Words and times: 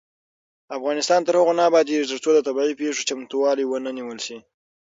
افغانستان 0.77 1.19
تر 1.27 1.33
هغو 1.39 1.53
نه 1.59 1.63
ابادیږي، 1.69 2.05
ترڅو 2.11 2.29
د 2.33 2.39
طبيعي 2.47 2.73
پیښو 2.81 3.05
چمتووالی 3.09 3.65
ونه 3.67 3.89
نیول 3.97 4.19
شي. 4.25 4.37